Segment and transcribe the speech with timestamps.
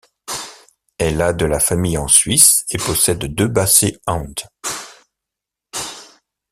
[0.97, 4.33] Elle a de la famille en Suisse et possède deux bassets hound.